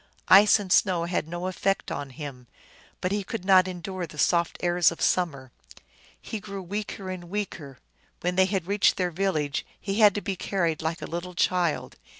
[0.29, 2.47] Ice and snow had no effect on him,
[3.01, 5.51] but he could not endure the soft airs of summer.
[6.19, 7.77] He grew weaker and weaker;
[8.21, 11.97] when they had reached their village he had to be carried like a little child.